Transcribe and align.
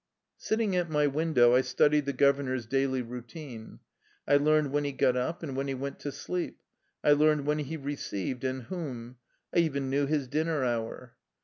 Sitting 0.39 0.75
at 0.75 0.89
my 0.89 1.05
window, 1.05 1.53
I 1.53 1.61
studied 1.61 2.05
the 2.07 2.11
governor's 2.13 2.65
daily 2.65 3.03
routine. 3.03 3.81
I 4.27 4.37
learned 4.37 4.71
when 4.71 4.83
he 4.83 4.91
got 4.91 5.15
up 5.15 5.43
and 5.43 5.55
when 5.55 5.67
he 5.67 5.75
went 5.75 5.99
to 5.99 6.11
sleep. 6.11 6.57
I 7.03 7.11
learned 7.11 7.45
when 7.45 7.59
he 7.59 7.77
re 7.77 7.95
ceived 7.95 8.43
and 8.43 8.63
whom. 8.63 9.17
I 9.55 9.59
even 9.59 9.91
knew 9.91 10.07
his 10.07 10.27
dinner 10.27 10.63
hour. 10.65 11.13